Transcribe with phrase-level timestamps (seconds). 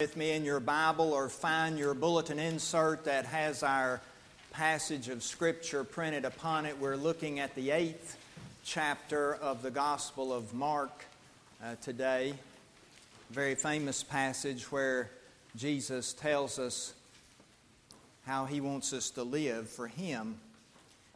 [0.00, 4.00] with me in your Bible or find your bulletin insert that has our
[4.50, 6.76] passage of Scripture printed upon it.
[6.80, 8.18] We're looking at the eighth
[8.64, 11.04] chapter of the Gospel of Mark
[11.62, 12.34] uh, today.
[13.30, 15.10] Very famous passage where
[15.54, 16.92] Jesus tells us
[18.26, 20.40] how he wants us to live for him.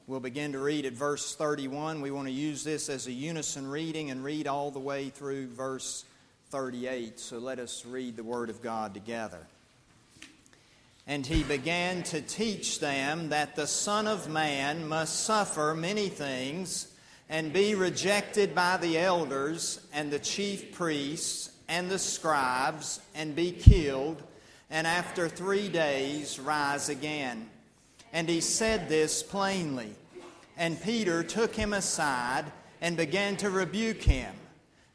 [0.06, 2.00] We'll begin to read at verse 31.
[2.00, 5.48] We want to use this as a unison reading and read all the way through
[5.48, 6.04] verse
[6.50, 7.20] 38.
[7.20, 9.46] So let us read the Word of God together.
[11.06, 16.88] And he began to teach them that the Son of Man must suffer many things
[17.28, 23.52] and be rejected by the elders and the chief priests and the scribes and be
[23.52, 24.22] killed,
[24.70, 27.48] and after three days rise again.
[28.12, 29.90] And he said this plainly.
[30.56, 32.46] And Peter took him aside
[32.80, 34.34] and began to rebuke him.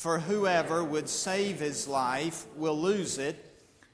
[0.00, 3.36] For whoever would save his life will lose it,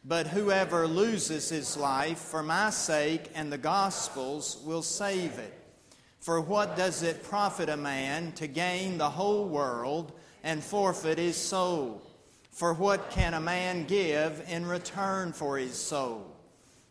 [0.05, 5.53] but whoever loses his life for my sake and the gospel's will save it.
[6.21, 10.13] For what does it profit a man to gain the whole world
[10.45, 12.01] and forfeit his soul?
[12.53, 16.37] For what can a man give in return for his soul?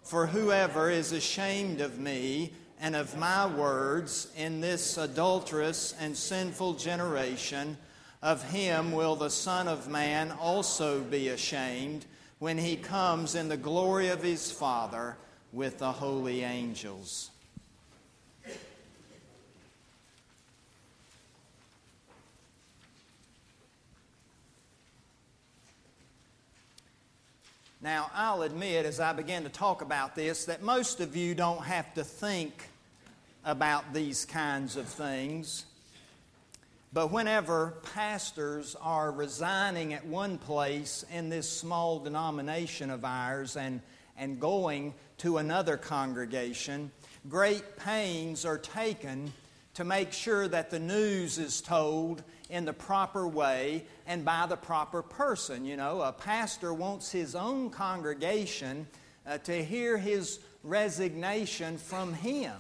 [0.04, 6.74] For whoever is ashamed of me and of my words in this adulterous and sinful
[6.74, 7.78] generation,
[8.26, 12.08] of him will the Son of Man also be ashamed
[12.40, 15.16] when he comes in the glory of his Father
[15.54, 17.30] with the holy angels.
[27.80, 31.64] Now, I'll admit as I begin to talk about this that most of you don't
[31.64, 32.70] have to think
[33.44, 35.66] about these kinds of things.
[36.96, 43.82] But whenever pastors are resigning at one place in this small denomination of ours and,
[44.16, 46.90] and going to another congregation,
[47.28, 49.34] great pains are taken
[49.74, 54.56] to make sure that the news is told in the proper way and by the
[54.56, 55.66] proper person.
[55.66, 58.88] You know, a pastor wants his own congregation
[59.28, 62.56] uh, to hear his resignation from him,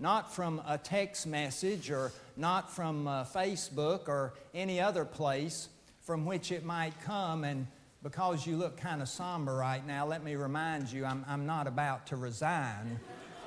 [0.00, 5.68] not from a text message or not from uh, Facebook or any other place
[6.00, 7.44] from which it might come.
[7.44, 7.66] And
[8.02, 11.66] because you look kind of somber right now, let me remind you I'm, I'm not
[11.66, 12.98] about to resign.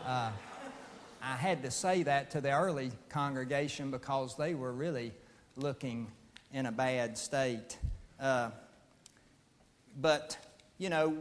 [0.05, 0.29] Uh,
[1.23, 5.11] I had to say that to the early congregation because they were really
[5.55, 6.11] looking
[6.53, 7.79] in a bad state.
[8.19, 8.51] Uh,
[9.99, 10.37] but,
[10.77, 11.17] you know,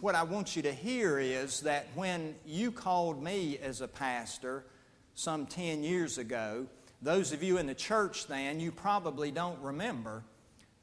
[0.00, 4.64] what I want you to hear is that when you called me as a pastor,
[5.16, 6.66] some 10 years ago.
[7.02, 10.22] Those of you in the church then, you probably don't remember,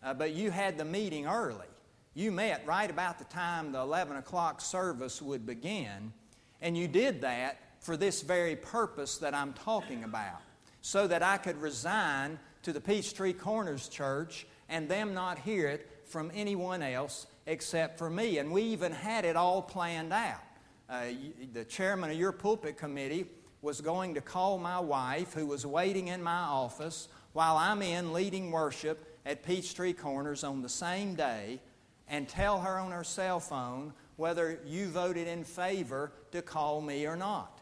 [0.01, 1.67] uh, but you had the meeting early.
[2.15, 6.13] You met right about the time the 11 o'clock service would begin,
[6.61, 10.41] and you did that for this very purpose that I'm talking about,
[10.81, 15.89] so that I could resign to the Peachtree Corners Church and them not hear it
[16.05, 18.37] from anyone else except for me.
[18.37, 20.41] And we even had it all planned out.
[20.89, 21.05] Uh,
[21.53, 23.25] the chairman of your pulpit committee
[23.61, 28.13] was going to call my wife, who was waiting in my office while I'm in
[28.13, 31.61] leading worship at Peachtree Corners on the same day,
[32.09, 37.07] and tell her on her cell phone whether you voted in favor to call me
[37.07, 37.61] or not.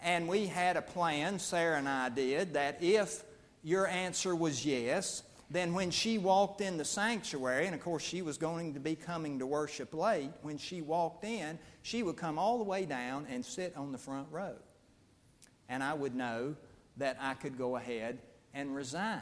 [0.00, 3.22] And we had a plan, Sarah and I did, that if
[3.62, 8.22] your answer was yes, then when she walked in the sanctuary, and of course she
[8.22, 12.38] was going to be coming to worship late, when she walked in, she would come
[12.38, 14.54] all the way down and sit on the front row
[15.68, 16.54] and I would know
[16.96, 18.18] that I could go ahead
[18.54, 19.20] and resign.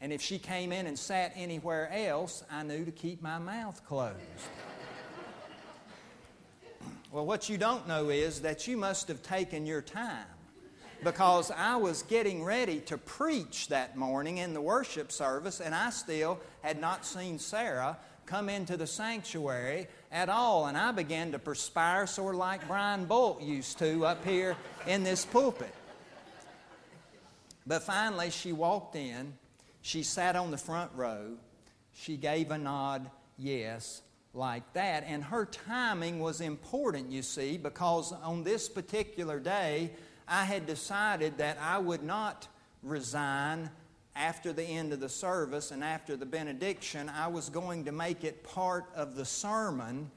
[0.00, 3.84] And if she came in and sat anywhere else, I knew to keep my mouth
[3.86, 4.18] closed.
[7.12, 10.26] well, what you don't know is that you must have taken your time
[11.04, 15.90] because I was getting ready to preach that morning in the worship service, and I
[15.90, 17.96] still had not seen Sarah
[18.26, 20.66] come into the sanctuary at all.
[20.66, 24.56] And I began to perspire sort of like Brian Bolt used to up here
[24.86, 25.74] in this pulpit.
[27.66, 29.34] But finally, she walked in.
[29.82, 31.32] She sat on the front row.
[31.94, 34.02] She gave a nod, yes,
[34.34, 35.04] like that.
[35.06, 39.90] And her timing was important, you see, because on this particular day,
[40.28, 42.48] I had decided that I would not
[42.82, 43.70] resign
[44.14, 47.08] after the end of the service and after the benediction.
[47.08, 50.10] I was going to make it part of the sermon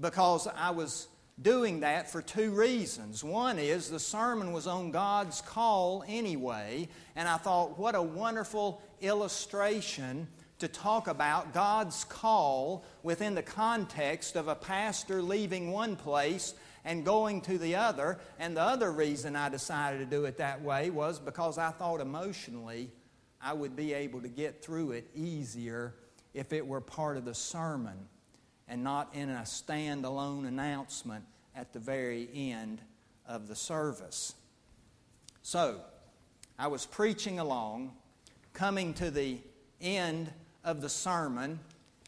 [0.00, 1.08] because I was
[1.40, 3.22] doing that for two reasons.
[3.22, 8.82] One is the sermon was on God's call anyway, and I thought, what a wonderful
[9.00, 10.26] illustration
[10.58, 16.54] to talk about God's call within the context of a pastor leaving one place
[16.88, 18.18] and going to the other.
[18.38, 22.00] And the other reason I decided to do it that way was because I thought
[22.00, 22.90] emotionally
[23.42, 25.94] I would be able to get through it easier
[26.32, 28.08] if it were part of the sermon
[28.68, 31.24] and not in a standalone announcement
[31.54, 32.80] at the very end
[33.26, 34.34] of the service.
[35.42, 35.80] So,
[36.58, 37.92] I was preaching along,
[38.54, 39.38] coming to the
[39.80, 40.32] end
[40.64, 41.60] of the sermon,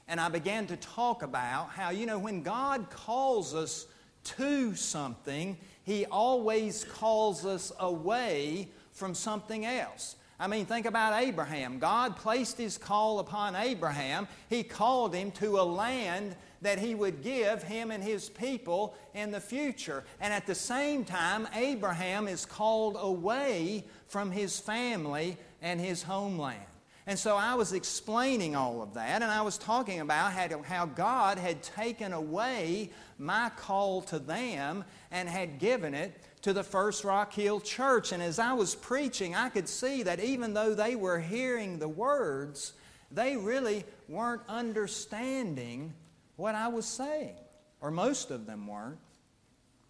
[0.09, 3.87] and I began to talk about how, you know, when God calls us
[4.25, 10.17] to something, He always calls us away from something else.
[10.39, 11.79] I mean, think about Abraham.
[11.79, 14.27] God placed His call upon Abraham.
[14.49, 19.31] He called him to a land that He would give him and his people in
[19.31, 20.05] the future.
[20.21, 26.61] And at the same time, Abraham is called away from his family and his homeland.
[27.11, 31.39] And so I was explaining all of that, and I was talking about how, God
[31.39, 37.33] had taken away my call to them and had given it to the First Rock
[37.33, 38.13] Hill Church.
[38.13, 41.89] And as I was preaching, I could see that even though they were hearing the
[41.89, 42.75] words,
[43.11, 45.93] they really weren't understanding
[46.37, 47.35] what I was saying,
[47.81, 48.99] or most of them weren't.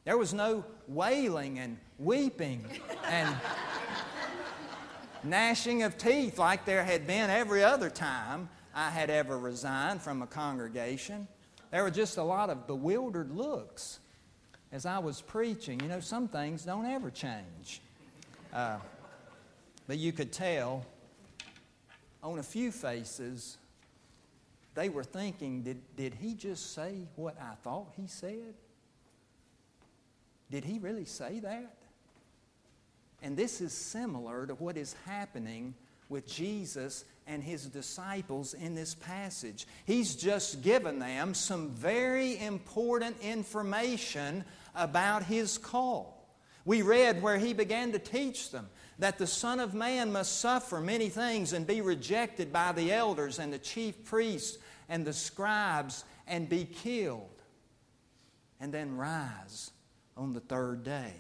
[0.06, 2.64] There was no wailing and weeping
[3.05, 3.37] and
[5.25, 10.22] gnashing of teeth like there had been every other time I had ever resigned from
[10.22, 11.28] a congregation.
[11.70, 14.00] There were just a lot of bewildered looks
[14.72, 15.81] as I was preaching.
[15.81, 17.81] You know, some things don't ever change.
[18.52, 18.78] Uh,
[19.87, 20.84] but you could tell
[22.23, 23.58] on a few faces,
[24.75, 28.55] they were thinking, did, did he just say what I thought he said?
[30.50, 31.75] Did he really say that?
[33.22, 35.75] And this is similar to what is happening
[36.08, 39.67] with Jesus and his disciples in this passage.
[39.84, 44.44] He's just given them some very important information
[44.75, 46.28] about his call.
[46.64, 48.69] We read where he began to teach them
[48.99, 53.38] that the Son of Man must suffer many things and be rejected by the elders
[53.38, 54.58] and the chief priests
[54.88, 57.43] and the scribes and be killed
[58.61, 59.70] and then rise
[60.16, 61.14] on the third day.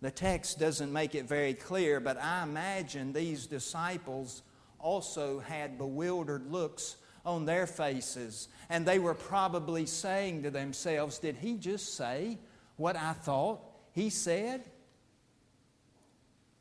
[0.00, 4.42] The text doesn't make it very clear, but I imagine these disciples
[4.78, 8.48] also had bewildered looks on their faces.
[8.68, 12.38] And they were probably saying to themselves, Did he just say
[12.76, 13.60] what I thought
[13.92, 14.64] he said?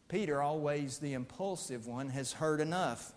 [0.08, 3.14] Peter, always the impulsive one, has heard enough.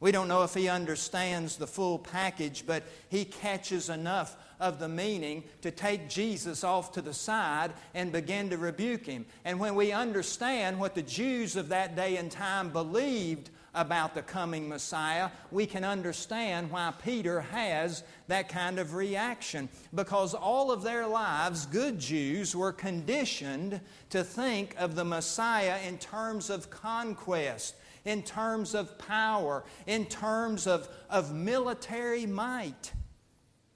[0.00, 4.88] We don't know if he understands the full package, but he catches enough of the
[4.88, 9.26] meaning to take Jesus off to the side and begin to rebuke him.
[9.44, 14.22] And when we understand what the Jews of that day and time believed about the
[14.22, 19.68] coming Messiah, we can understand why Peter has that kind of reaction.
[19.94, 25.98] Because all of their lives, good Jews were conditioned to think of the Messiah in
[25.98, 27.76] terms of conquest,
[28.06, 32.92] in terms of power, in terms of, of military might.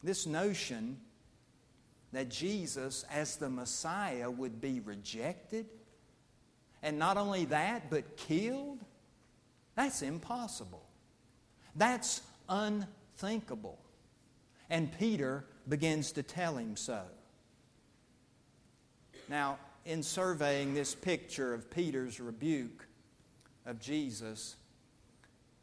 [0.03, 0.99] This notion
[2.13, 5.67] that Jesus, as the Messiah, would be rejected,
[6.83, 8.79] and not only that, but killed,
[9.75, 10.87] that's impossible.
[11.77, 13.79] That's unthinkable.
[14.71, 17.03] And Peter begins to tell him so.
[19.29, 22.87] Now, in surveying this picture of Peter's rebuke
[23.67, 24.57] of Jesus,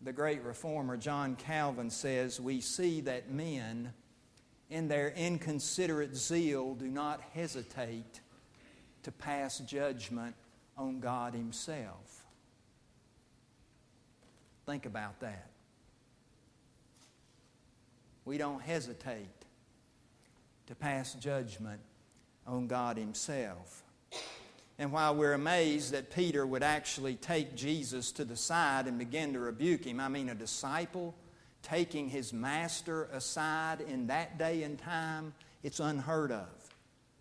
[0.02, 3.94] the great reformer John Calvin says, We see that men,
[4.70, 8.22] in their inconsiderate zeal, do not hesitate
[9.04, 10.36] to pass judgment
[10.78, 12.26] on God Himself.
[14.66, 15.50] Think about that.
[18.26, 19.30] We don't hesitate
[20.68, 21.80] to pass judgment
[22.46, 23.84] on God Himself.
[24.80, 29.34] And while we're amazed that Peter would actually take Jesus to the side and begin
[29.34, 31.16] to rebuke him, I mean, a disciple
[31.64, 36.48] taking his master aside in that day and time, it's unheard of.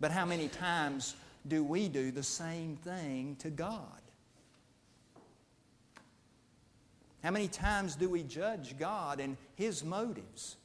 [0.01, 1.17] But how many times
[1.49, 4.01] do we do the same thing to God?
[7.23, 10.57] How many times do we judge God and His motives?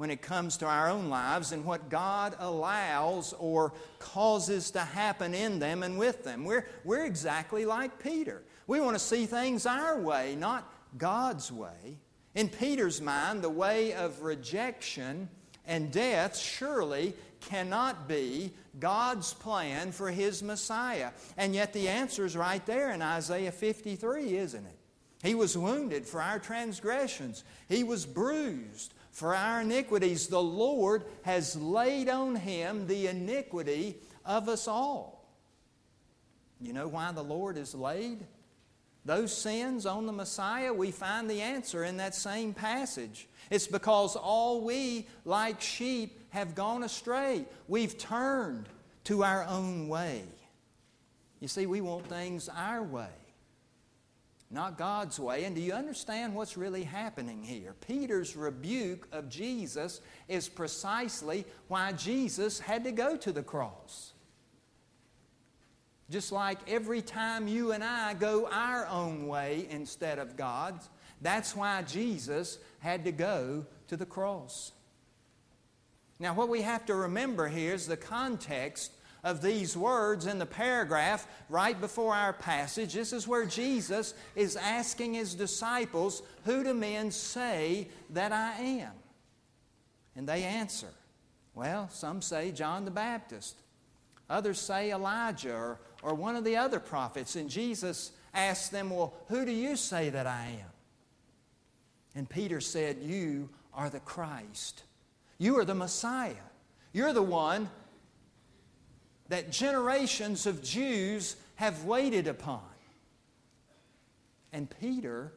[0.00, 5.34] When it comes to our own lives and what God allows or causes to happen
[5.34, 6.46] in them and with them.
[6.46, 8.42] We're, we're exactly like Peter.
[8.66, 11.98] We want to see things our way, not God's way.
[12.34, 15.28] In Peter's mind, the way of rejection
[15.66, 21.10] and death surely cannot be God's plan for his Messiah.
[21.36, 24.78] And yet the answer is right there in Isaiah 53, isn't it?
[25.22, 30.28] He was wounded for our transgressions, he was bruised for our iniquities.
[30.28, 35.28] The Lord has laid on him the iniquity of us all.
[36.60, 38.26] You know why the Lord is laid?
[39.04, 43.28] Those sins on the Messiah, we find the answer in that same passage.
[43.50, 47.46] It's because all we, like sheep, have gone astray.
[47.66, 48.68] We've turned
[49.04, 50.22] to our own way.
[51.40, 53.08] You see, we want things our way,
[54.50, 55.44] not God's way.
[55.44, 57.74] And do you understand what's really happening here?
[57.86, 64.12] Peter's rebuke of Jesus is precisely why Jesus had to go to the cross.
[66.10, 70.88] Just like every time you and I go our own way instead of God's,
[71.20, 74.72] that's why Jesus had to go to the cross.
[76.18, 80.46] Now, what we have to remember here is the context of these words in the
[80.46, 82.94] paragraph right before our passage.
[82.94, 88.92] This is where Jesus is asking his disciples, Who do men say that I am?
[90.16, 90.88] And they answer,
[91.54, 93.56] Well, some say John the Baptist,
[94.28, 97.36] others say Elijah or, or one of the other prophets.
[97.36, 100.70] And Jesus asks them, Well, who do you say that I am?
[102.14, 104.82] And Peter said, You are the Christ.
[105.38, 106.34] You are the Messiah.
[106.92, 107.70] You're the one
[109.30, 112.60] that generations of Jews have waited upon.
[114.52, 115.32] And Peter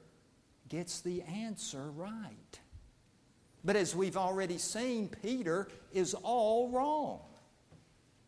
[0.68, 2.60] gets the answer right.
[3.64, 7.20] But as we've already seen, Peter is all wrong.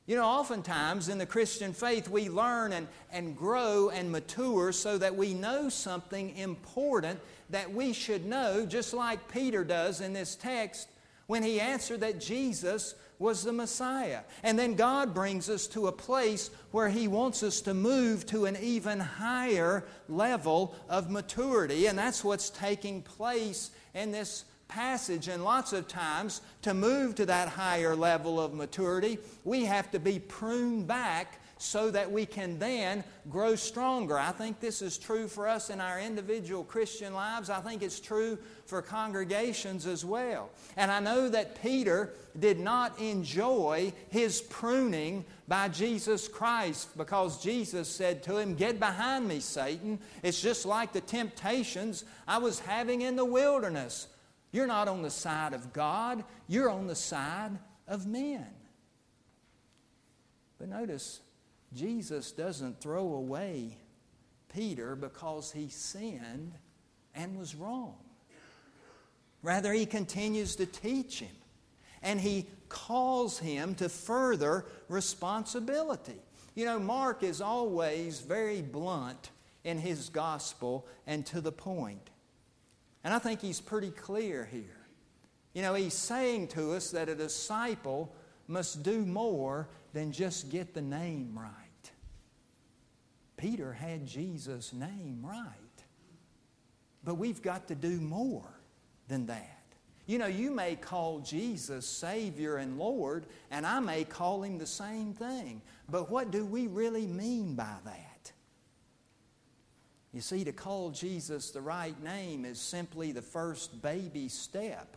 [0.05, 4.99] You know, oftentimes in the Christian faith, we learn and, and grow and mature so
[4.99, 7.19] that we know something important
[7.49, 10.89] that we should know, just like Peter does in this text
[11.27, 14.21] when he answered that Jesus was the Messiah.
[14.43, 18.45] And then God brings us to a place where He wants us to move to
[18.45, 21.87] an even higher level of maturity.
[21.87, 25.27] And that's what's taking place in this passage.
[25.27, 29.99] And lots of times, to move to that higher level of maturity, we have to
[29.99, 34.17] be pruned back so that we can then grow stronger.
[34.17, 37.49] I think this is true for us in our individual Christian lives.
[37.49, 40.49] I think it's true for congregations as well.
[40.75, 47.87] And I know that Peter did not enjoy his pruning by Jesus Christ because Jesus
[47.87, 49.99] said to him, Get behind me, Satan.
[50.23, 54.07] It's just like the temptations I was having in the wilderness.
[54.51, 57.51] You're not on the side of God, you're on the side
[57.87, 58.45] of men.
[60.57, 61.19] But notice,
[61.75, 63.77] Jesus doesn't throw away
[64.53, 66.53] Peter because he sinned
[67.13, 67.95] and was wrong.
[69.43, 71.35] Rather, he continues to teach him
[72.01, 76.19] and he calls him to further responsibility.
[76.55, 79.31] You know, Mark is always very blunt
[79.63, 82.09] in his gospel and to the point.
[83.03, 84.77] And I think he's pretty clear here.
[85.53, 88.13] You know, he's saying to us that a disciple
[88.47, 91.64] must do more than just get the name right.
[93.37, 95.49] Peter had Jesus' name right.
[97.03, 98.49] But we've got to do more
[99.07, 99.51] than that.
[100.07, 104.65] You know, you may call Jesus Savior and Lord, and I may call Him the
[104.67, 105.61] same thing.
[105.89, 108.31] But what do we really mean by that?
[110.13, 114.95] You see, to call Jesus the right name is simply the first baby step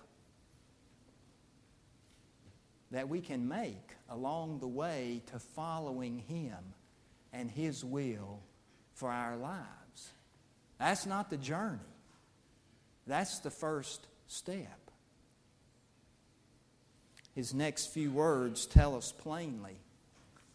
[2.90, 6.54] that we can make along the way to following Him
[7.32, 8.40] and His will
[8.94, 10.12] for our lives.
[10.78, 11.78] That's not the journey,
[13.06, 14.78] that's the first step.
[17.34, 19.76] His next few words tell us plainly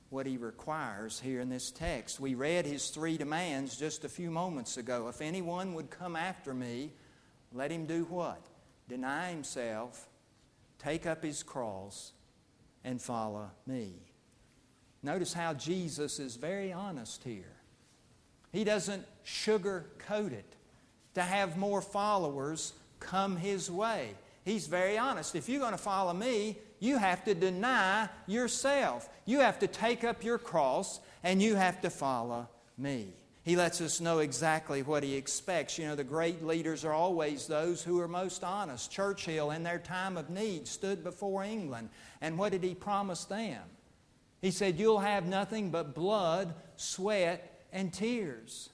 [0.10, 2.20] what he requires here in this text.
[2.20, 5.08] We read his three demands just a few moments ago.
[5.08, 6.92] If anyone would come after me,
[7.53, 8.46] let him do what?
[8.89, 10.08] Deny himself,
[10.77, 12.12] take up his cross,
[12.84, 13.94] and follow me.
[15.03, 17.57] Notice how Jesus is very honest here.
[18.53, 20.55] He doesn't sugarcoat it
[21.15, 24.12] to have more followers come his way.
[24.45, 25.36] He's very honest.
[25.36, 29.10] If you're going to follow me, you have to deny yourself.
[29.25, 33.13] You have to take up your cross and you have to follow me.
[33.43, 35.77] He lets us know exactly what he expects.
[35.77, 38.89] You know, the great leaders are always those who are most honest.
[38.89, 41.89] Churchill, in their time of need, stood before England.
[42.22, 43.62] And what did he promise them?
[44.43, 48.69] He said, You'll have nothing but blood, sweat, and tears.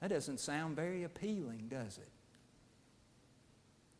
[0.00, 2.08] That doesn't sound very appealing, does it?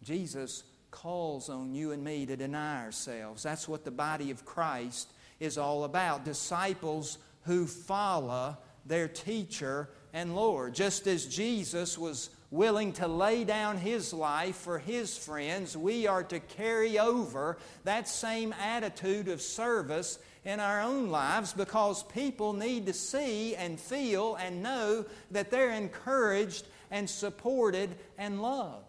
[0.03, 3.45] Jesus calls on you and me to deny ourselves.
[3.45, 6.25] That's what the body of Christ is all about.
[6.25, 10.75] Disciples who follow their teacher and Lord.
[10.75, 16.23] Just as Jesus was willing to lay down his life for his friends, we are
[16.25, 22.87] to carry over that same attitude of service in our own lives because people need
[22.87, 28.85] to see and feel and know that they're encouraged and supported and loved.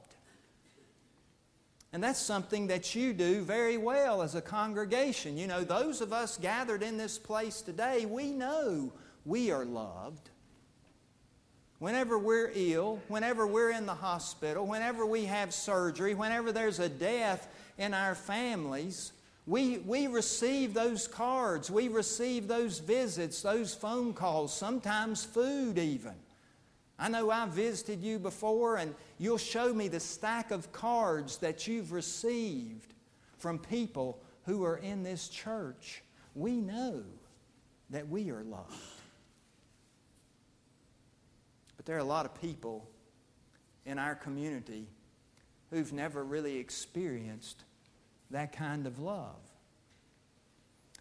[1.92, 5.38] And that's something that you do very well as a congregation.
[5.38, 8.94] You know, those of us gathered in this place today, we know
[9.26, 10.30] we are loved.
[11.80, 16.90] Whenever we're ill, whenever we're in the hospital, whenever we have surgery, whenever there's a
[16.90, 19.14] death in our families,
[19.48, 26.14] we, we receive those cards, we receive those visits, those phone calls, sometimes food even.
[27.00, 31.66] I know I've visited you before, and you'll show me the stack of cards that
[31.66, 32.94] you've received
[33.38, 36.04] from people who are in this church.
[36.36, 37.04] We know
[37.90, 38.99] that we are loved.
[41.80, 42.90] But there are a lot of people
[43.86, 44.86] in our community
[45.70, 47.64] who've never really experienced
[48.32, 49.40] that kind of love.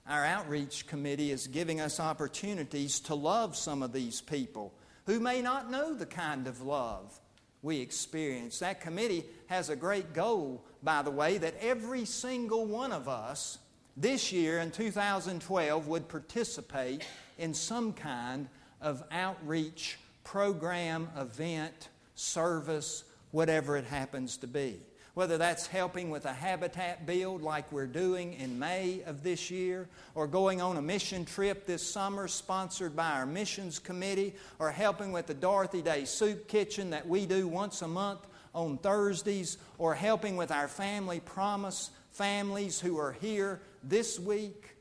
[0.08, 4.72] Our outreach committee is giving us opportunities to love some of these people
[5.06, 7.18] who may not know the kind of love
[7.60, 8.60] we experience.
[8.60, 13.58] That committee has a great goal, by the way, that every single one of us
[13.96, 17.04] this year in 2012 would participate
[17.36, 18.48] in some kind
[18.80, 24.80] of outreach program, event, service, whatever it happens to be
[25.18, 29.88] whether that's helping with a habitat build like we're doing in May of this year,
[30.14, 35.10] or going on a mission trip this summer sponsored by our missions committee, or helping
[35.10, 39.92] with the Dorothy Day Soup Kitchen that we do once a month on Thursdays, or
[39.92, 44.76] helping with our Family Promise families who are here this week.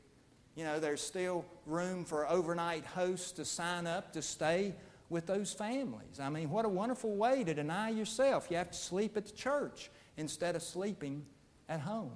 [0.54, 4.76] You know, there's still room for overnight hosts to sign up to stay
[5.10, 6.20] with those families.
[6.20, 8.48] I mean, what a wonderful way to deny yourself.
[8.50, 11.24] You have to sleep at the church instead of sleeping
[11.68, 12.12] at home.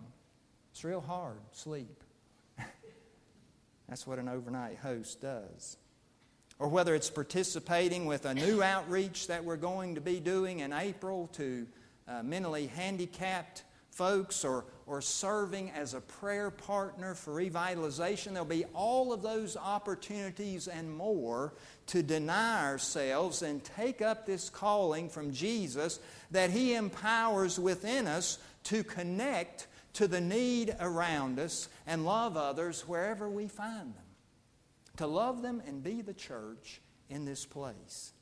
[0.73, 2.03] It's real hard, sleep.
[3.89, 5.77] That's what an overnight host does.
[6.59, 10.73] Or whether it's participating with a new outreach that we're going to be doing in
[10.73, 11.67] April to
[12.07, 18.33] uh, mentally handicapped folks or, or serving as a prayer partner for revitalization.
[18.33, 21.53] There'll be all of those opportunities and more
[21.89, 26.01] to deny ourselves and take up this calling from Jesus
[26.31, 32.89] that He empowers within us to connect to the need around us and love others
[32.89, 34.05] wherever we find them.
[34.97, 38.13] To love them and be the church in this place.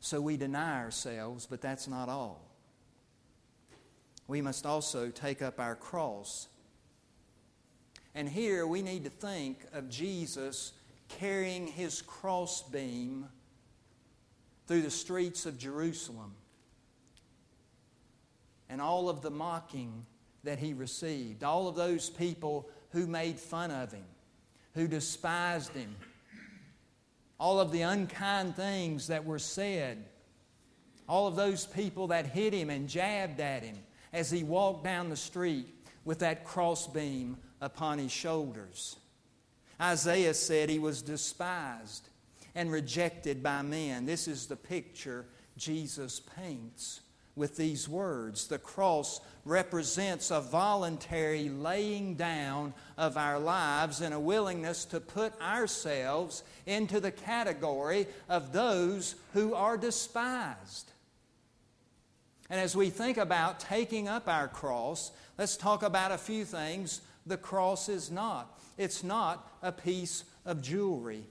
[0.00, 2.47] So we deny ourselves, but that's not all
[4.28, 6.48] we must also take up our cross.
[8.14, 10.72] And here we need to think of Jesus
[11.08, 13.26] carrying his crossbeam
[14.66, 16.34] through the streets of Jerusalem
[18.68, 20.04] and all of the mocking
[20.44, 24.04] that he received, all of those people who made fun of him,
[24.74, 25.96] who despised him,
[27.40, 30.04] all of the unkind things that were said,
[31.08, 33.78] all of those people that hit him and jabbed at him
[34.12, 35.66] as he walked down the street
[36.04, 38.96] with that crossbeam upon his shoulders.
[39.80, 42.08] Isaiah said he was despised
[42.54, 44.06] and rejected by men.
[44.06, 47.00] This is the picture Jesus paints
[47.36, 48.48] with these words.
[48.48, 55.40] The cross represents a voluntary laying down of our lives and a willingness to put
[55.40, 60.90] ourselves into the category of those who are despised.
[62.50, 67.00] And as we think about taking up our cross, let's talk about a few things
[67.26, 68.58] the cross is not.
[68.78, 71.24] It's not a piece of jewelry.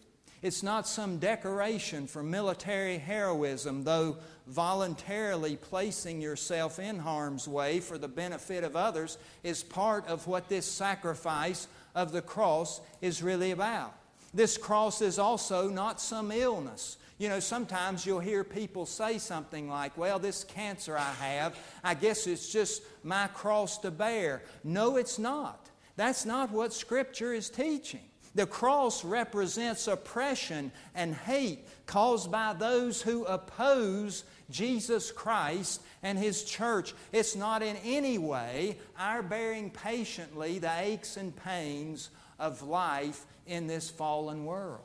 [0.43, 7.97] It's not some decoration for military heroism, though voluntarily placing yourself in harm's way for
[7.97, 13.51] the benefit of others is part of what this sacrifice of the cross is really
[13.51, 13.95] about.
[14.34, 16.97] This cross is also not some illness.
[17.17, 21.93] You know, sometimes you'll hear people say something like, Well, this cancer I have, I
[21.95, 24.43] guess it's just my cross to bear.
[24.63, 25.69] No, it's not.
[25.95, 28.01] That's not what Scripture is teaching.
[28.36, 36.43] The cross represents oppression and hate caused by those who oppose Jesus Christ and His
[36.43, 36.93] church.
[37.12, 43.65] It's not in any way our bearing patiently the aches and pains of life in
[43.65, 44.82] this fallen world.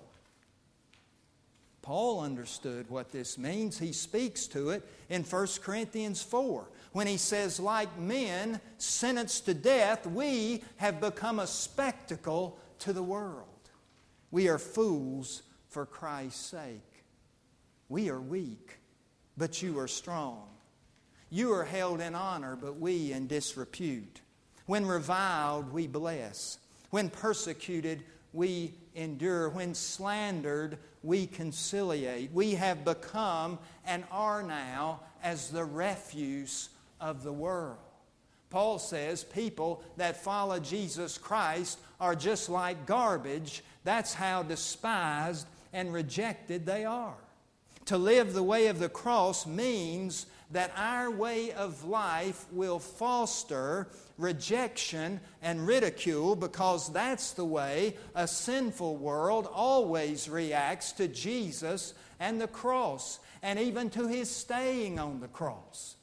[1.82, 3.78] Paul understood what this means.
[3.78, 9.54] He speaks to it in 1 Corinthians 4 when he says, Like men sentenced to
[9.54, 13.48] death, we have become a spectacle to the world.
[14.30, 17.04] We are fools for Christ's sake.
[17.88, 18.78] We are weak,
[19.36, 20.48] but you are strong.
[21.30, 24.20] You are held in honor, but we in disrepute.
[24.66, 26.58] When reviled, we bless.
[26.90, 29.48] When persecuted, we endure.
[29.48, 32.32] When slandered, we conciliate.
[32.32, 36.68] We have become and are now as the refuse
[37.00, 37.78] of the world.
[38.50, 43.62] Paul says people that follow Jesus Christ are just like garbage.
[43.82, 47.16] That's how despised and rejected they are.
[47.86, 53.88] To live the way of the cross means that our way of life will foster
[54.18, 62.40] rejection and ridicule because that's the way a sinful world always reacts to Jesus and
[62.40, 65.96] the cross and even to his staying on the cross.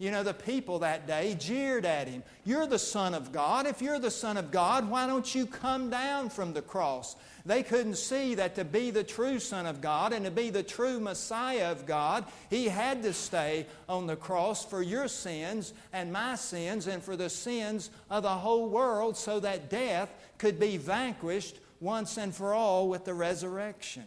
[0.00, 2.22] You know, the people that day jeered at him.
[2.46, 3.66] You're the Son of God.
[3.66, 7.16] If you're the Son of God, why don't you come down from the cross?
[7.44, 10.62] They couldn't see that to be the true Son of God and to be the
[10.62, 16.10] true Messiah of God, He had to stay on the cross for your sins and
[16.10, 20.78] my sins and for the sins of the whole world so that death could be
[20.78, 24.04] vanquished once and for all with the resurrection.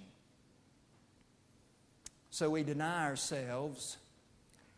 [2.32, 3.98] So we deny ourselves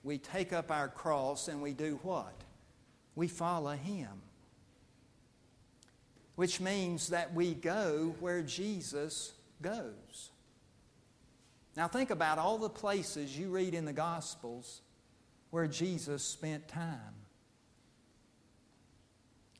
[0.05, 2.35] we take up our cross and we do what?
[3.15, 4.21] We follow Him.
[6.35, 10.29] Which means that we go where Jesus goes.
[11.75, 14.81] Now, think about all the places you read in the Gospels
[15.49, 17.15] where Jesus spent time.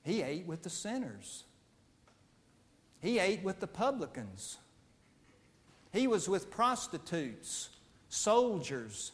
[0.03, 1.43] He ate with the sinners,
[3.01, 4.59] He ate with the publicans,
[5.91, 7.69] He was with prostitutes,
[8.09, 9.11] soldiers,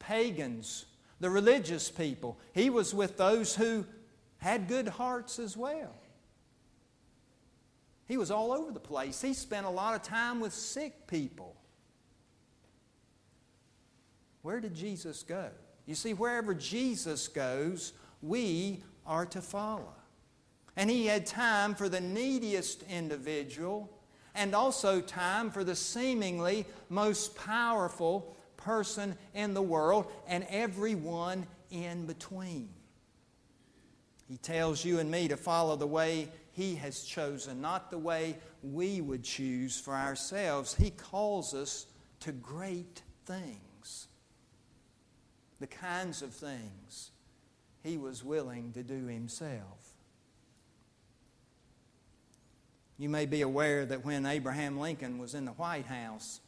[0.00, 0.86] pagans,
[1.20, 2.38] the religious people.
[2.52, 3.86] He was with those who
[4.38, 5.94] had good hearts as well.
[8.06, 9.22] He was all over the place.
[9.22, 11.54] He spent a lot of time with sick people.
[14.42, 15.50] Where did Jesus go?
[15.86, 19.94] You see, wherever Jesus goes, we are to follow.
[20.76, 23.90] And he had time for the neediest individual
[24.34, 32.06] and also time for the seemingly most powerful person in the world and everyone in
[32.06, 32.68] between.
[34.28, 38.36] He tells you and me to follow the way He has chosen, not the way
[38.62, 40.74] we would choose for ourselves.
[40.74, 41.86] He calls us
[42.20, 44.06] to great things,
[45.58, 47.10] the kinds of things
[47.82, 49.94] He was willing to do Himself.
[52.98, 56.40] You may be aware that when Abraham Lincoln was in the White House,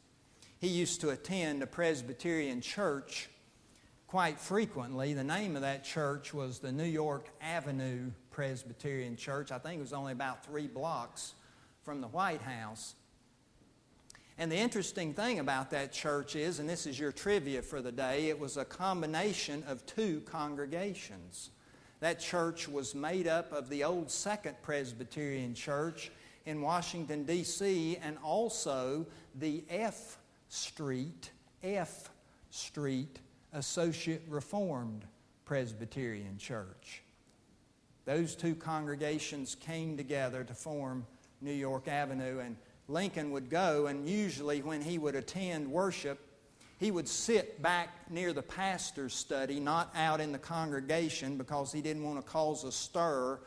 [0.63, 3.27] he used to attend a Presbyterian church
[4.07, 5.13] quite frequently.
[5.13, 9.51] The name of that church was the New York Avenue Presbyterian Church.
[9.51, 11.33] I think it was only about three blocks
[11.81, 12.95] from the White House.
[14.37, 17.91] And the interesting thing about that church is, and this is your trivia for the
[17.91, 21.49] day, it was a combination of two congregations.
[21.99, 26.09] That church was made up of the old Second Presbyterian Church
[26.45, 30.19] in Washington, D.C., and also the F
[30.53, 31.31] Street,
[31.63, 32.11] F
[32.51, 33.19] Street
[33.53, 35.03] Associate Reformed
[35.45, 37.01] Presbyterian Church.
[38.05, 41.07] Those two congregations came together to form
[41.41, 42.55] New York Avenue, and
[42.87, 46.19] Lincoln would go, and usually when he would attend worship,
[46.79, 51.81] he would sit back near the pastor's study, not out in the congregation, because he
[51.81, 53.39] didn't want to cause a stir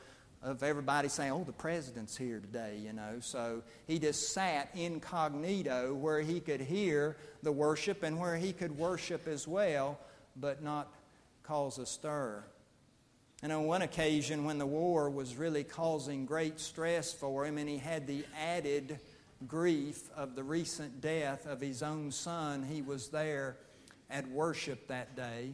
[0.43, 3.17] of everybody saying, oh, the president's here today, you know.
[3.21, 8.77] So he just sat incognito where he could hear the worship and where he could
[8.79, 9.99] worship as well,
[10.37, 10.93] but not
[11.43, 12.45] cause a stir.
[13.43, 17.69] And on one occasion, when the war was really causing great stress for him, and
[17.69, 18.99] he had the added
[19.47, 23.57] grief of the recent death of his own son, he was there
[24.09, 25.53] at worship that day.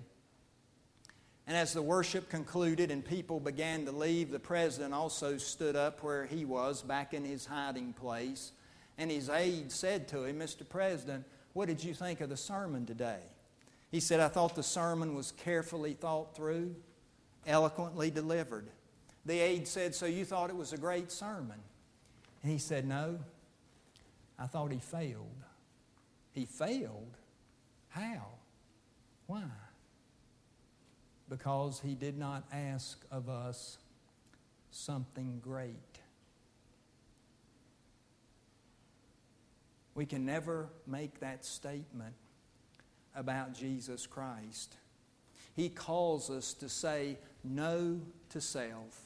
[1.46, 6.02] And as the worship concluded and people began to leave, the president also stood up
[6.02, 8.52] where he was, back in his hiding place.
[8.96, 10.68] And his aide said to him, Mr.
[10.68, 13.20] President, what did you think of the sermon today?
[13.90, 16.74] He said, I thought the sermon was carefully thought through,
[17.46, 18.68] eloquently delivered.
[19.26, 21.58] The aide said, So you thought it was a great sermon?
[22.42, 23.18] And he said, No,
[24.38, 25.26] I thought he failed.
[26.32, 27.16] He failed?
[27.90, 28.28] How?
[29.26, 29.42] Why?
[31.32, 33.78] Because he did not ask of us
[34.70, 35.98] something great.
[39.94, 42.12] We can never make that statement
[43.16, 44.76] about Jesus Christ.
[45.56, 49.00] He calls us to say no to self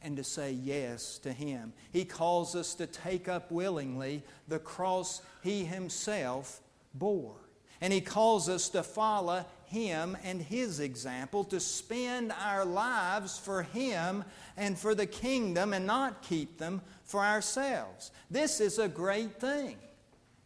[0.00, 1.74] and to say yes to Him.
[1.92, 6.62] He calls us to take up willingly the cross He Himself
[6.94, 7.36] bore.
[7.82, 13.62] And He calls us to follow Him and His example, to spend our lives for
[13.62, 14.24] Him
[14.56, 18.10] and for the kingdom and not keep them for ourselves.
[18.30, 19.76] This is a great thing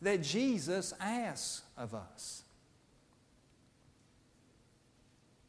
[0.03, 2.43] that Jesus asks of us.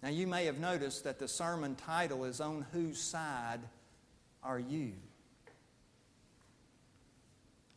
[0.01, 3.59] Now, you may have noticed that the sermon title is On Whose Side
[4.41, 4.93] Are You?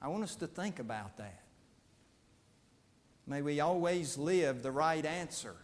[0.00, 1.42] I want us to think about that.
[3.26, 5.55] May we always live the right answer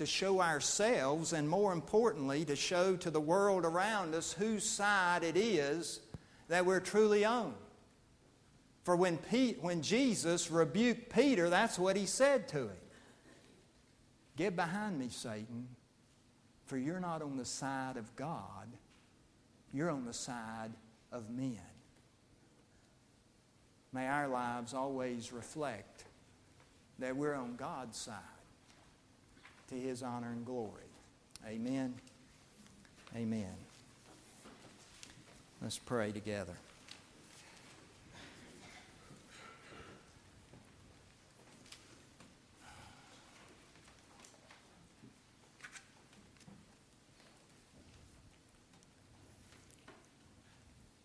[0.00, 5.22] to show ourselves, and more importantly, to show to the world around us whose side
[5.22, 6.00] it is
[6.48, 7.52] that we're truly on.
[8.82, 12.76] For when, Pete, when Jesus rebuked Peter, that's what he said to him
[14.36, 15.68] Get behind me, Satan,
[16.64, 18.68] for you're not on the side of God,
[19.70, 20.72] you're on the side
[21.12, 21.58] of men.
[23.92, 26.06] May our lives always reflect
[27.00, 28.39] that we're on God's side
[29.70, 30.82] to his honor and glory.
[31.46, 31.94] Amen.
[33.16, 33.54] Amen.
[35.62, 36.54] Let's pray together.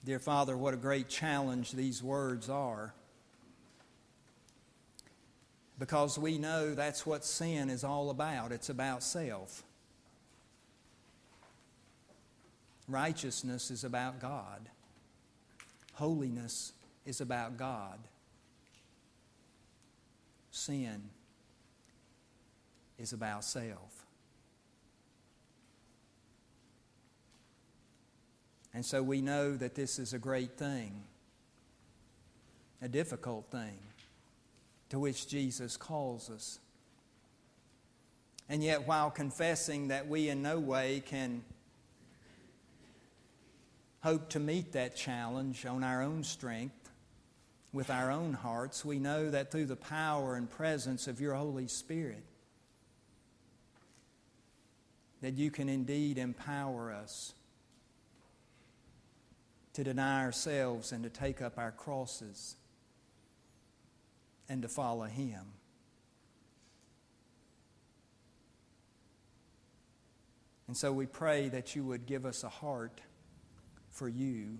[0.04, 2.93] Dear Father, what a great challenge these words are.
[5.78, 9.64] Because we know that's what sin is all about it's about self.
[12.88, 14.70] Righteousness is about God,
[15.94, 16.74] holiness
[17.06, 18.00] is about God.
[20.52, 21.10] Sin
[22.98, 24.06] is about self.
[28.74, 31.04] And so we know that this is a great thing,
[32.82, 33.78] a difficult thing
[34.89, 36.60] to which Jesus calls us.
[38.48, 41.43] And yet, while confessing that we in no way can
[44.02, 46.91] hope to meet that challenge on our own strength,
[47.76, 51.67] with our own hearts, we know that through the power and presence of your Holy
[51.67, 52.24] Spirit,
[55.21, 57.34] that you can indeed empower us
[59.74, 62.56] to deny ourselves and to take up our crosses
[64.47, 65.45] and to follow Him.
[70.67, 72.99] And so we pray that you would give us a heart
[73.91, 74.58] for you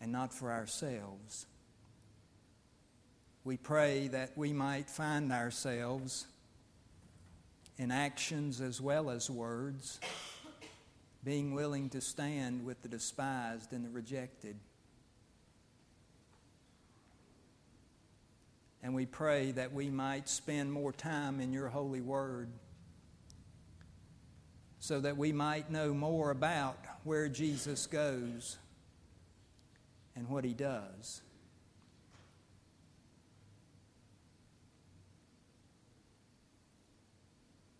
[0.00, 1.46] and not for ourselves.
[3.44, 6.26] We pray that we might find ourselves
[7.78, 10.00] in actions as well as words
[11.24, 14.56] being willing to stand with the despised and the rejected.
[18.82, 22.48] And we pray that we might spend more time in your holy word
[24.78, 28.56] so that we might know more about where Jesus goes
[30.14, 31.22] and what he does.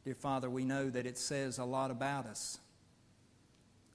[0.05, 2.59] Dear Father, we know that it says a lot about us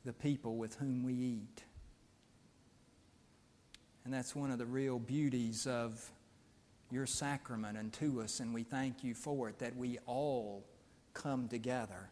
[0.05, 1.63] the people with whom we eat.
[4.05, 6.11] And that's one of the real beauties of
[6.93, 10.65] your sacrament unto us, and we thank you for it, that we all
[11.13, 12.09] come together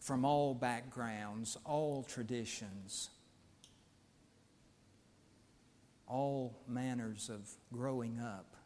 [0.00, 3.10] from all backgrounds, all traditions,
[6.06, 8.56] all manners of growing up.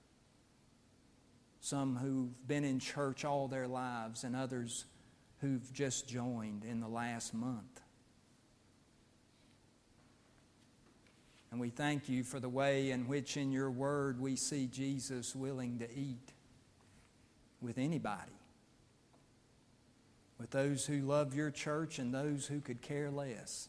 [1.61, 4.85] Some who've been in church all their lives, and others
[5.41, 7.82] who've just joined in the last month.
[11.53, 15.37] And we thank you for the way in which, in your word, we see Jesus
[15.37, 16.33] willing to eat
[17.61, 18.33] with anybody,
[20.39, 23.69] with those who love your church and those who could care less.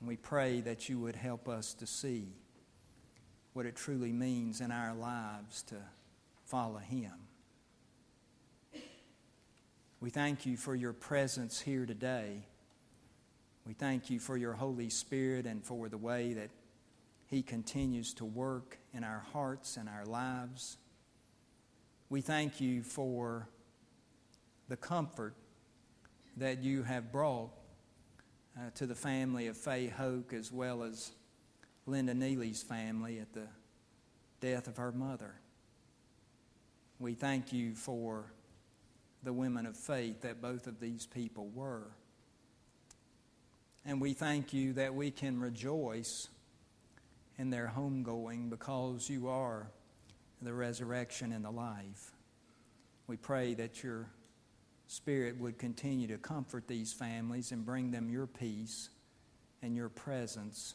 [0.00, 2.28] And we pray that you would help us to see
[3.52, 5.76] what it truly means in our lives to
[6.46, 7.12] follow Him.
[10.00, 12.46] We thank you for your presence here today.
[13.66, 16.50] We thank you for your Holy Spirit and for the way that
[17.26, 20.76] He continues to work in our hearts and our lives.
[22.10, 23.48] We thank you for
[24.68, 25.34] the comfort
[26.36, 27.50] that you have brought
[28.56, 31.12] uh, to the family of Faye Hoke as well as
[31.86, 33.48] Linda Neely's family at the
[34.40, 35.34] death of her mother.
[36.98, 38.32] We thank you for
[39.22, 41.88] the women of faith that both of these people were.
[43.86, 46.28] And we thank you that we can rejoice
[47.38, 49.66] in their homegoing because you are
[50.40, 52.12] the resurrection and the life.
[53.06, 54.08] We pray that your
[54.86, 58.90] Spirit would continue to comfort these families and bring them your peace
[59.62, 60.74] and your presence.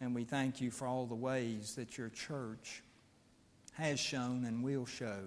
[0.00, 2.82] And we thank you for all the ways that your church
[3.74, 5.20] has shown and will show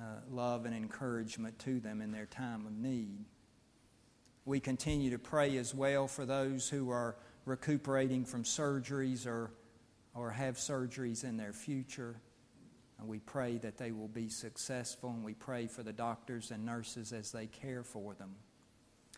[0.00, 3.24] uh, love and encouragement to them in their time of need.
[4.46, 9.50] We continue to pray as well for those who are recuperating from surgeries or,
[10.14, 12.20] or have surgeries in their future.
[12.98, 16.64] And we pray that they will be successful, and we pray for the doctors and
[16.64, 18.34] nurses as they care for them.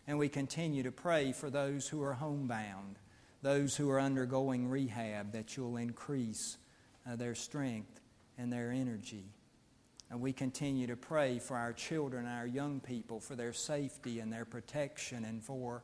[0.07, 2.97] And we continue to pray for those who are homebound,
[3.41, 6.57] those who are undergoing rehab, that you'll increase
[7.05, 7.99] uh, their strength
[8.37, 9.25] and their energy.
[10.09, 14.31] And we continue to pray for our children, our young people, for their safety and
[14.31, 15.83] their protection, and for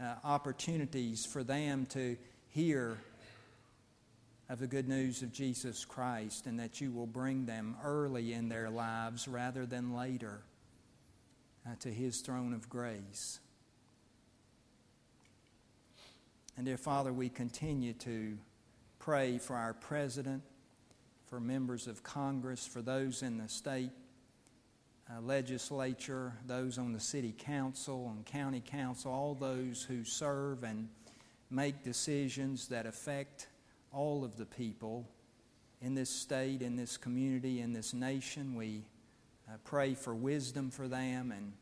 [0.00, 2.16] uh, opportunities for them to
[2.48, 2.98] hear
[4.48, 8.48] of the good news of Jesus Christ and that you will bring them early in
[8.48, 10.42] their lives rather than later
[11.66, 13.40] uh, to His throne of grace.
[16.56, 18.36] And dear Father, we continue to
[18.98, 20.42] pray for our president,
[21.34, 23.90] for members of Congress, for those in the state
[25.10, 30.88] uh, legislature, those on the city council and county council, all those who serve and
[31.50, 33.48] make decisions that affect
[33.92, 35.10] all of the people
[35.82, 38.54] in this state, in this community, in this nation.
[38.54, 38.84] We
[39.48, 41.52] uh, pray for wisdom for them and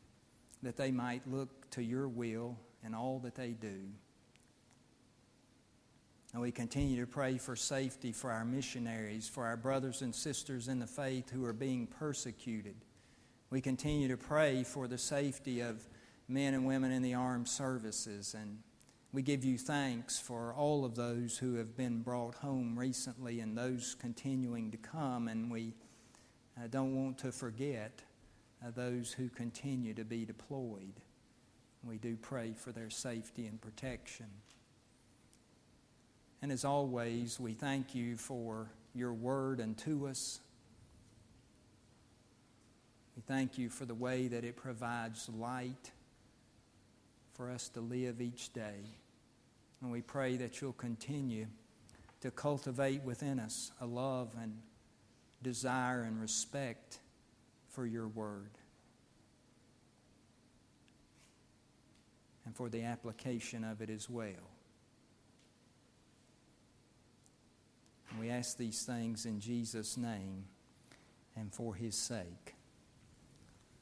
[0.61, 3.79] that they might look to your will in all that they do.
[6.33, 10.67] And we continue to pray for safety for our missionaries, for our brothers and sisters
[10.67, 12.75] in the faith who are being persecuted.
[13.51, 15.87] We continue to pray for the safety of
[16.27, 18.57] men and women in the armed services and
[19.13, 23.55] we give you thanks for all of those who have been brought home recently and
[23.55, 25.75] those continuing to come, and we
[26.57, 28.01] uh, don't want to forget
[28.65, 30.99] uh, those who continue to be deployed.
[31.83, 34.25] We do pray for their safety and protection.
[36.43, 40.41] And as always, we thank you for your word unto us.
[43.15, 45.91] We thank you for the way that it provides light
[47.31, 48.81] for us to live each day.
[49.81, 51.47] And we pray that you'll continue
[52.19, 54.57] to cultivate within us a love and
[55.41, 56.99] desire and respect
[57.69, 58.51] for your word
[62.45, 64.52] and for the application of it as well.
[68.19, 70.45] We ask these things in Jesus' name
[71.35, 72.55] and for his sake.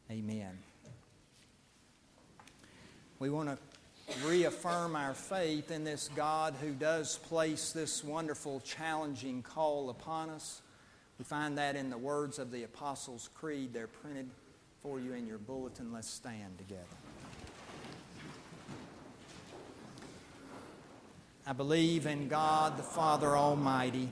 [0.10, 0.58] Amen.
[3.20, 3.58] We want to
[4.26, 10.62] reaffirm our faith in this God who does place this wonderful, challenging call upon us.
[11.20, 13.74] We find that in the words of the Apostles' Creed.
[13.74, 14.30] They're printed
[14.82, 15.94] for you in your bulletin.
[15.94, 16.82] Let's stand together.
[21.46, 24.12] I believe in God the Father Almighty,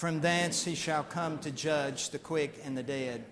[0.00, 3.22] From thence he shall come to judge the quick and the dead.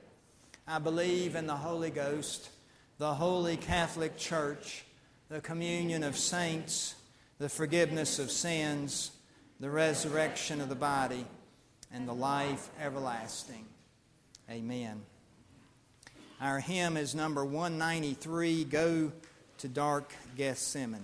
[0.66, 2.50] I believe in the Holy Ghost,
[2.98, 4.84] the holy Catholic Church,
[5.30, 6.96] the communion of saints
[7.38, 9.12] the forgiveness of sins,
[9.60, 11.24] the resurrection of the body,
[11.90, 13.64] and the life everlasting.
[14.50, 15.00] Amen.
[16.38, 19.10] Our hymn is number 193 Go
[19.56, 21.00] to Dark Gethsemane.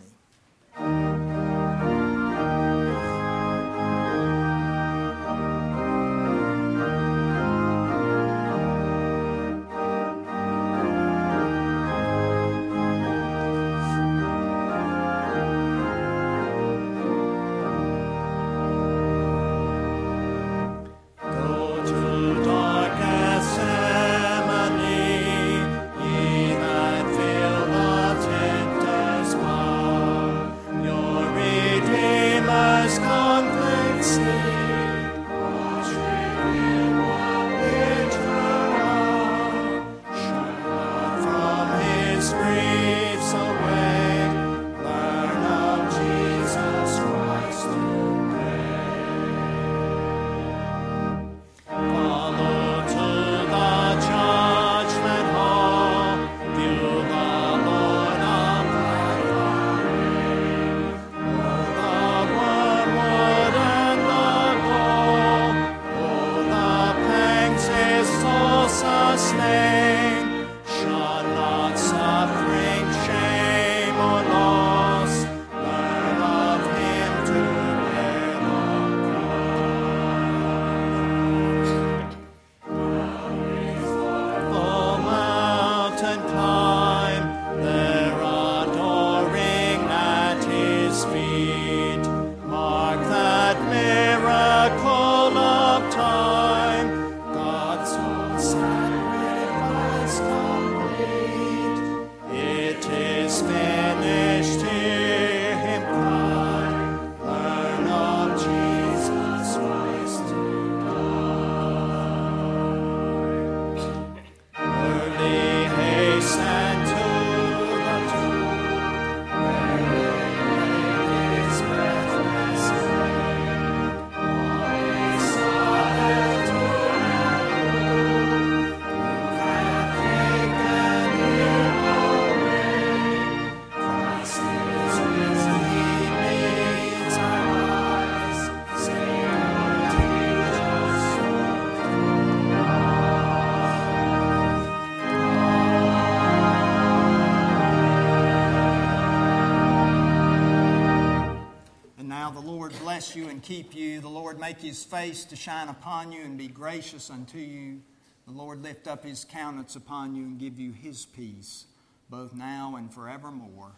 [152.55, 154.00] Lord bless you and keep you.
[154.00, 157.80] The Lord make his face to shine upon you and be gracious unto you.
[158.28, 161.64] The Lord lift up his countenance upon you and give you his peace,
[162.09, 163.72] both now and forevermore.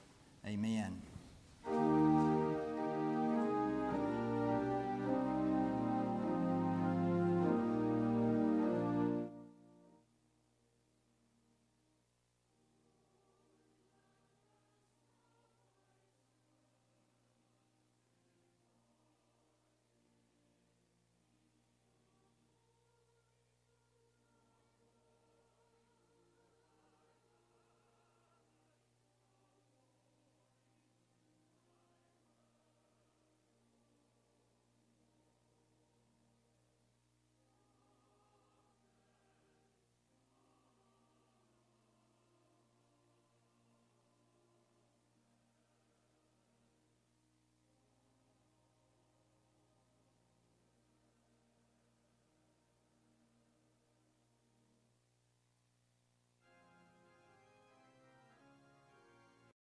[0.47, 1.01] Amen.